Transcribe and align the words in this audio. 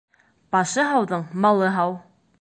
Башы 0.55 0.87
һауҙың 0.93 1.29
малы 1.45 1.73
һау. 1.77 1.99